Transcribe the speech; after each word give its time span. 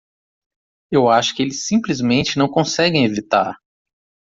Eu 0.89 1.07
acho 1.11 1.35
que 1.35 1.43
eles 1.43 1.67
simplesmente 1.67 2.39
não 2.39 2.47
conseguem 2.49 3.05
evitar. 3.05 3.61